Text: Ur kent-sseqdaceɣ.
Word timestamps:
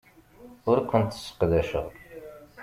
Ur 0.71 0.77
kent-sseqdaceɣ. 0.89 1.87